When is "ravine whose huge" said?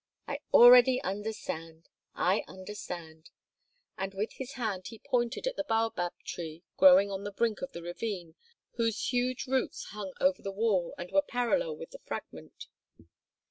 7.83-9.45